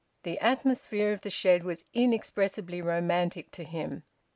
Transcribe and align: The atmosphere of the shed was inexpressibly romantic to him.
The 0.23 0.39
atmosphere 0.39 1.13
of 1.13 1.21
the 1.21 1.29
shed 1.29 1.63
was 1.63 1.85
inexpressibly 1.93 2.81
romantic 2.81 3.51
to 3.51 3.63
him. 3.63 4.01